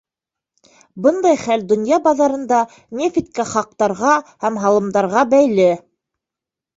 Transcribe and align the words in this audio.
Бындай 1.07 1.35
хәл 1.41 1.65
донъя 1.71 1.99
баҙарында 2.07 2.61
нефткә 3.01 3.45
хаҡтарға 3.49 4.15
һәм 4.47 4.57
һалымдарға 4.65 5.25
бәйле. 5.35 5.69